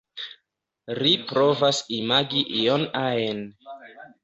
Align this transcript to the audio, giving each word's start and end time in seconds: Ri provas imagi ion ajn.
Ri 0.99 1.11
provas 1.33 1.83
imagi 1.99 2.43
ion 2.63 2.89
ajn. 3.05 3.47